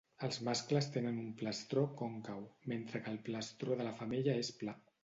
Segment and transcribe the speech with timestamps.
[0.27, 4.79] Els mascles tenen un plastró còncau, mentre que el plastró de la femella és pla.